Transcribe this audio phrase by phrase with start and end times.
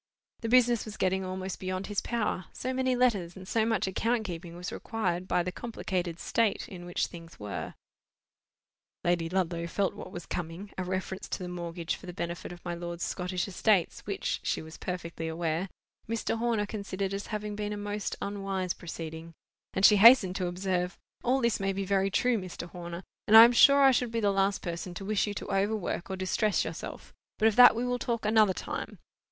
[0.39, 4.23] The business was getting almost beyond his power, so many letters and so much account
[4.23, 7.75] keeping was required by the complicated state in which things were.
[9.03, 12.73] Lady Ludlow felt what was coming—a reference to the mortgage for the benefit of my
[12.73, 15.69] lord's Scottish estates, which, she was perfectly aware,
[16.09, 16.35] Mr.
[16.39, 21.73] Horner considered as having been a most unwise proceeding—and she hastened to observe—"All this may
[21.73, 22.67] be very true, Mr.
[22.67, 25.51] Horner, and I am sure I should be the last person to wish you to
[25.53, 28.97] overwork or distress yourself; but of that we will talk another time.